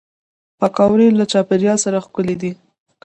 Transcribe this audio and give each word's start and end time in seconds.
پکورې 0.59 1.07
له 1.19 1.25
چاپېریال 1.31 1.77
سره 1.85 2.03
ښکلي 2.05 2.35
دي 2.41 2.51